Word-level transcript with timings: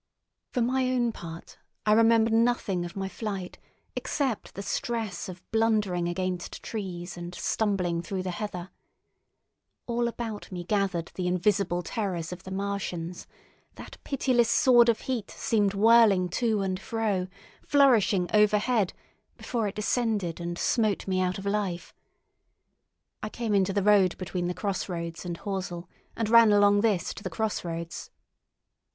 For 0.49 0.61
my 0.61 0.89
own 0.89 1.11
part, 1.11 1.59
I 1.85 1.91
remember 1.93 2.31
nothing 2.31 2.85
of 2.85 2.95
my 2.95 3.07
flight 3.07 3.59
except 3.95 4.55
the 4.55 4.63
stress 4.63 5.29
of 5.29 5.43
blundering 5.51 6.07
against 6.07 6.63
trees 6.63 7.17
and 7.17 7.35
stumbling 7.35 8.01
through 8.01 8.23
the 8.23 8.31
heather. 8.31 8.71
All 9.85 10.07
about 10.07 10.51
me 10.51 10.63
gathered 10.63 11.11
the 11.13 11.27
invisible 11.27 11.83
terrors 11.83 12.33
of 12.33 12.41
the 12.41 12.49
Martians; 12.49 13.27
that 13.75 13.97
pitiless 14.03 14.49
sword 14.49 14.89
of 14.89 15.01
heat 15.01 15.29
seemed 15.29 15.75
whirling 15.75 16.29
to 16.29 16.61
and 16.63 16.79
fro, 16.79 17.27
flourishing 17.61 18.27
overhead 18.33 18.93
before 19.37 19.67
it 19.67 19.75
descended 19.75 20.39
and 20.39 20.57
smote 20.57 21.07
me 21.07 21.21
out 21.21 21.37
of 21.37 21.45
life. 21.45 21.93
I 23.21 23.29
came 23.29 23.53
into 23.53 23.71
the 23.71 23.83
road 23.83 24.17
between 24.17 24.47
the 24.47 24.55
crossroads 24.55 25.25
and 25.25 25.37
Horsell, 25.37 25.87
and 26.15 26.27
ran 26.27 26.51
along 26.51 26.81
this 26.81 27.13
to 27.13 27.21
the 27.21 27.29
crossroads. 27.29 28.09